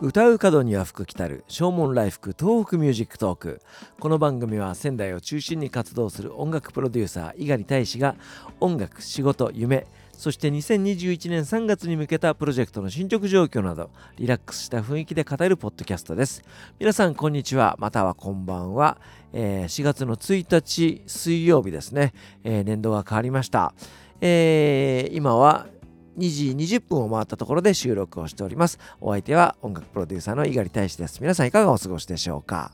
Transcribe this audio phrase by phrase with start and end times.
[0.00, 3.60] 唱う門には福来たる唱門来福東北ミュージックトーク。
[3.98, 8.14] この番組は仙台を中心に活動する音楽プロデューサー猪狩大使が
[8.60, 16.44] 音楽仕事夢そして2021年3月に向けたプロジェクトの進捗状況などリラックスした雰囲気で語るポッドキャストです。
[16.78, 17.74] 皆さんこんにちは。
[17.80, 18.98] またはこんばんは、
[19.32, 23.74] えー、4月の1日水曜日ですね、えー、年度が変わりました、
[24.20, 25.66] えー、今は
[26.18, 28.78] 2時20分を回ったところで収録をしております。
[29.00, 31.20] お相手は音楽プロデューサーの猪狩大使です。
[31.20, 32.72] 皆さんいかがお過ごしでしょうか？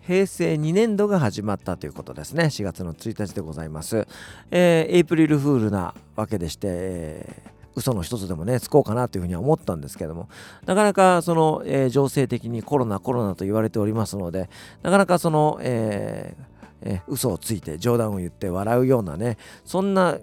[0.00, 2.44] 平成2年度が始まったということですね。
[2.44, 4.08] 4月の1日でございます。
[4.50, 10.28] えー、エイプリルフールなわけでして、えー嘘の一つでもねつこうかなというふうには思ったんですけども
[10.66, 14.50] なかなかその、えー、情勢的にコロナコロナと言われておりますので
[14.82, 16.51] なかなかその、えー
[16.84, 20.18] え、嘘をついて冗談を言って笑うようなねそんな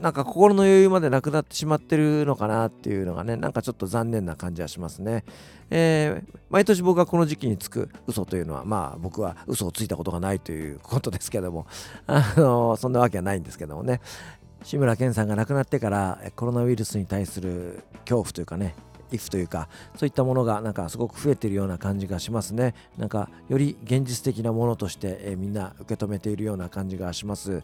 [0.00, 5.24] なんか心の余裕までなくなってしまってるのかなっていうのがねなんかちょっと残念な感じはしますね、
[5.70, 11.66] えー、毎年僕がこの時期につく嘘というのはまあ僕は嘘をついたことがないということですけども
[12.06, 14.00] あのそんなわけはないんですけどもね。
[14.62, 18.74] 志村けんさんが亡くなってからコロナウイルスに対する恐怖というかね
[19.14, 22.74] if というかそういったものがなんかすごく増えてるような感じがしますね。
[22.98, 27.62] なんかより現実的なものとして、え、みんな受け止めているような感じがします。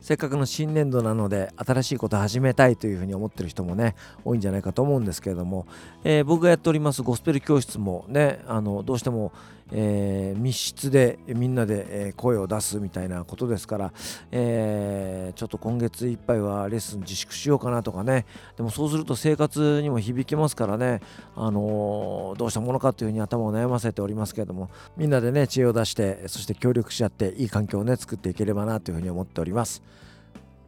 [0.00, 5.66] せっかくの新年度なので新しいことを始めたいというふうに思ってる人もね多いんじゃないかと思うんですけれども、
[6.04, 9.32] えー、僕がやっておりますゴスペル教室もねあのどうしても
[9.72, 13.92] えー、密室でみんなで声を出すみたいなことですから、
[14.30, 18.26] えー、ちょっと今月いっぱいはレッスン自粛しようかなとかね。
[18.56, 21.00] でもそうすると生活にも響きますからね、
[21.36, 29.82] あのー、どうしたものかというふうに頭を悩ませておりますけれどもみんなでね知恵を出してそして協力し合っていい環境をね作っていければなというふうに思っております。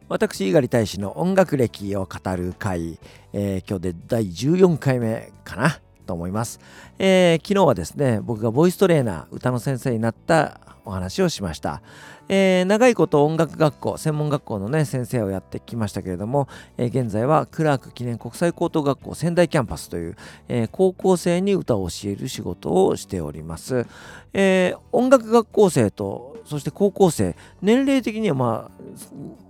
[0.09, 2.99] 私猪狩大使の音楽歴を語る会、
[3.31, 5.79] えー、今日で第14回目かな。
[6.11, 6.59] と思います、
[6.99, 11.81] えー、昨日はですね僕がボイストレーナー歌の先生になったお話をしました、
[12.27, 20.17] えー、長いこと音楽学校専門学校のね先生をやってきましたけれども、えー、現在はクラーク記念国際高等学校仙台キャンパスという、
[20.49, 23.85] えー、高校生に歌を教える仕事をしております、
[24.33, 28.81] え音楽学校生とそして高校生年齢的にはまあ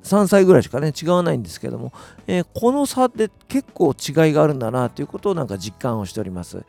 [0.03, 1.91] 3歳ぐらいしかね違わないんですけども、
[2.27, 6.63] えこの差で結構違いがあるんだなということをなんか実感をしております。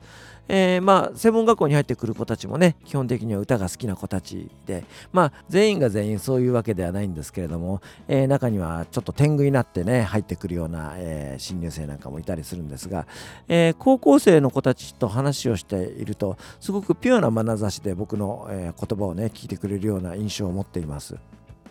[0.49, 13.07] えー、まあ専門学校に入ってくる子たちもね基本的には歌が好きな子たちでまあ全員が全員そういうわけではないんですけれども、えー、中にはちょっと天狗になってね入ってくるような、えー、新入生なんかもいたりするんですが、
[13.49, 21.17] え高校生の子たちと話をしているとすごくピュアな眼差しで僕の、え言葉をね聞いてくれるような印象を持っています。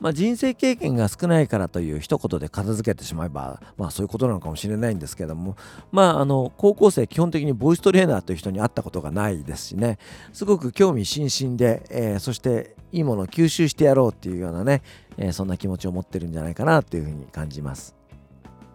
[0.02, 5.56] まあ、人生経験が少ないからという一言で片付けてしまえば、まあ、そういうことなのかもしれないんですけども、
[5.92, 10.00] まあ、あの高校生基本的にボイストレーナーという人に会ったことがないですしね
[10.34, 14.82] すごく興味津々で、えー、そしていいものを吸収してやろうっていうようなね、
[15.18, 18.01] えー、そんな気持ちを持ってるんじゃないかなというふうに感じます。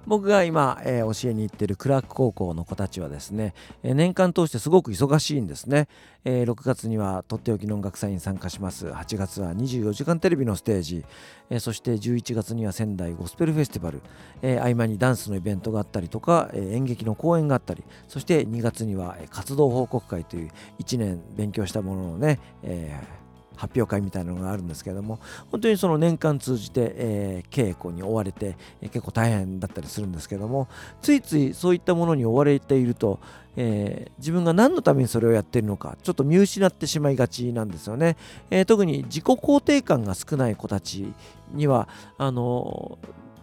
[0.07, 5.89] 僕が今、えー、教えに行ってるクラーク高校の子たちはですね、えー、年間通してすごく忙しいんですね、
[6.25, 8.87] えー、6月にはとっておきの音楽祭に参加します。
[8.87, 11.05] 8月は24時間テレビのステージ、
[11.51, 14.01] えそして11月には仙台ゴスペルフェスティバル、
[14.43, 17.85] え合間にダンスのイベントがあったりとか、え演劇の公演があったり。
[18.09, 20.51] そして2月には活動報告会という
[20.81, 23.26] 1年勉強したものをね、えー
[23.57, 25.19] 発表会みたいなのがあるんですけども
[25.51, 30.69] 本当にその年間通じて、えー、稽古に追われて、えー、結構大変だったりするんですけども
[31.03, 33.19] ついついそういったものに追われていると、
[33.57, 38.17] えー、自分が何のためにそれをやってるのかちょっと見失ってしまいがちなんですよね、
[38.51, 41.13] え特に自己肯定感が少ない子たち
[41.53, 42.99] にはあの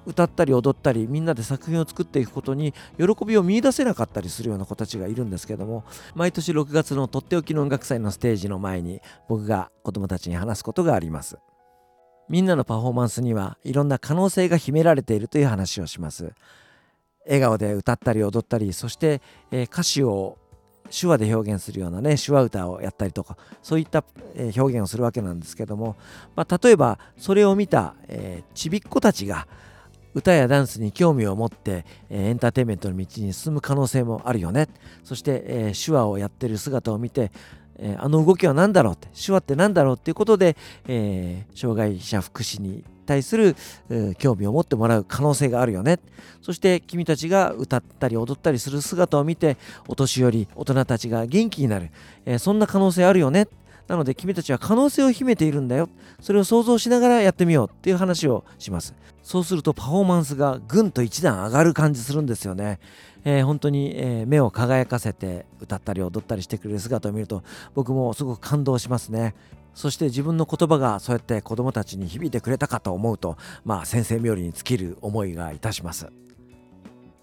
[0.06, 5.84] 歌ったり踊ったりみんなで作品を作っていくことに喜びを見いだせなかったりするような子たちがいるんですけども
[6.16, 11.38] 毎年6月のとっておきの音楽祭のステージの前に僕が子供たちに話すことがあります。
[12.30, 16.34] みんなのパフォーマンスにはいろんな可能性が秘められているという話をします。
[17.26, 19.22] 笑顔で歌ったり踊ったりそして、
[19.52, 20.38] えー、歌詞を
[20.92, 24.04] 手話で表現するようなね手話歌をやったりとかそういった
[24.36, 25.96] 表現をするわけなんですけども、
[26.36, 29.48] まあ、例えばそれを見た、えー、ちびっ子たちが
[30.14, 34.68] 歌やダンスに興味を持って、え、エンターテインメントの道に進む可能性もあるよね。
[35.04, 37.32] そして、え、手話をやってる姿を見て、
[37.78, 40.56] え、あの動きは何だろうって手話って何だろうっていうことで、
[40.88, 43.56] え障害者福祉に対する、
[44.18, 46.00] 興味を持ってもらう可能性があるよね。
[46.42, 49.58] そして君たちが歌ったり踊ったりする姿を見て
[49.88, 51.92] お年寄り大人たちが元気になる、
[52.26, 53.48] えそんな可能性あるよね。
[53.88, 55.90] なので君たちは可能性を秘めているんだよ。
[56.22, 58.94] それを想像しながらやってみようっていう話をします。
[59.22, 62.80] そうするとパフォーマンスがぐんと一段上がる感じするんですよね。
[63.26, 67.44] えー、本当に、えー、目を輝かせて歌ったり踊ったりしてくれる姿を見ると
[67.74, 69.36] 僕もすごく感動しますね。
[69.74, 76.08] そして自分の言葉がそうやって子供たちに響いてくれたかと思うとまあ先生冥利に尽きる思いがいたします。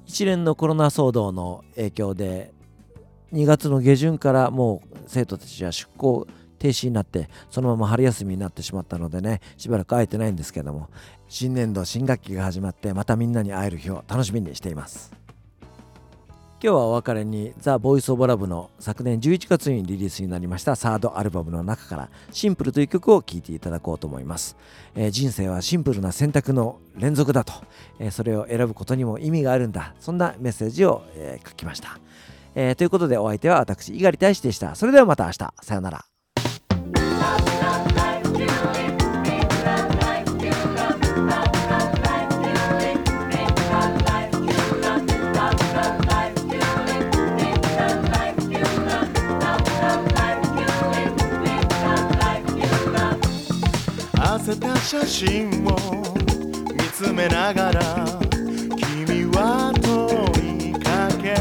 [0.06, 2.52] 一連のコロナ騒動の影響で
[3.32, 6.26] 2月の下旬からもう生徒たちは出校
[6.60, 10.88] 停止になってそのまま春休みになってしまったのでねしばらく会えてないんですけども
[11.28, 15.20] 新年度新学期が始まってまたみんなに会える日を楽しみにしています。
[16.62, 24.58] 今日はお別れにザ・ボイス・オブ・ラブの昨年11月にリリースになりましたサードアルバムの中からシンプルという曲を聴いていただこうと思います、
[24.94, 27.54] えー、人生はシンプルな選択の連続だと、
[27.98, 29.94] えー、それを選ぶことにも意味があるんだ。
[30.00, 31.98] そんなメッセージを、えー、書きました、
[32.54, 34.74] えということでお相手は私猪狩大使でした。
[34.74, 35.54] それではまた明日。
[35.62, 36.09] さようなら。
[54.52, 55.76] せた写真を
[56.72, 57.80] 見つめながら
[58.76, 61.34] 君は問いかけ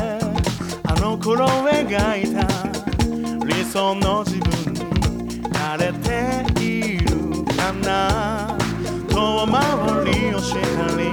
[0.83, 4.58] あの頃描いた理想の自分。
[7.69, 8.57] かな。
[9.09, 9.59] 遠回
[10.05, 10.59] りをした
[10.97, 11.11] り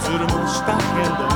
[0.00, 1.30] つるもしたけど。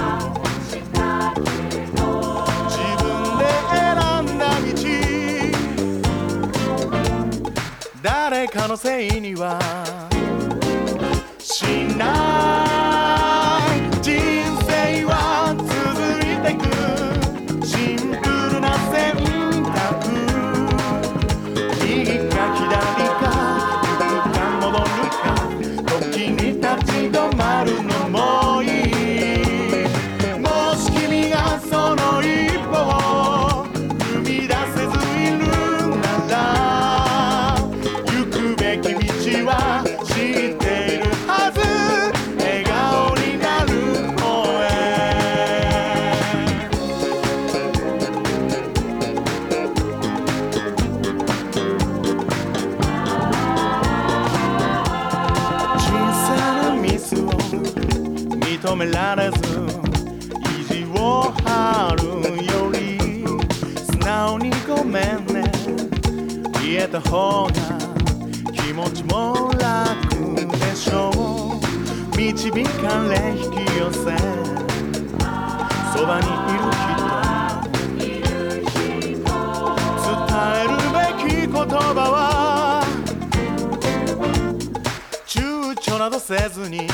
[8.02, 9.58] 誰かのせいには。
[11.38, 11.64] し
[11.97, 12.33] ない。
[39.42, 41.60] は知っているはず。
[42.38, 43.70] 笑顔になる
[44.16, 44.25] 声
[55.78, 55.82] 小
[56.26, 56.26] さ
[56.62, 57.19] なミスを
[58.40, 59.37] 認められず
[60.60, 62.04] 意地を張る
[62.44, 62.98] より
[63.76, 65.50] 素直にごめんね。
[66.62, 67.50] 言えた方が
[68.75, 70.11] 持ちも楽
[70.59, 72.17] でしょう。
[72.17, 74.00] 導かれ引き寄せ。
[75.97, 78.05] そばにいる人
[80.05, 80.17] 伝
[80.59, 81.71] えるべき言葉
[82.11, 82.82] は。
[85.25, 85.37] 躊
[85.76, 86.88] 躇などせずに。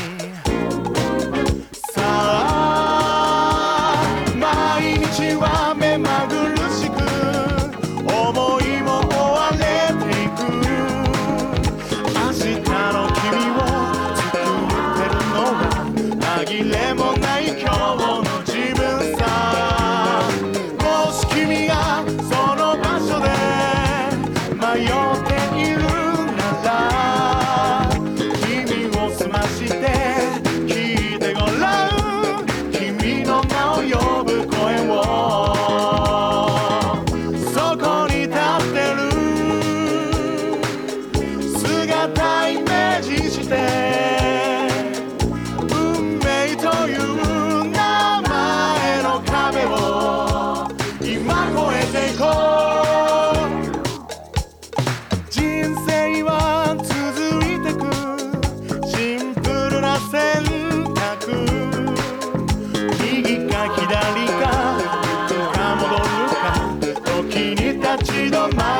[67.99, 68.80] 立ち止ま